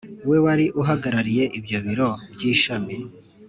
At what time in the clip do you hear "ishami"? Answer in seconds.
2.51-2.95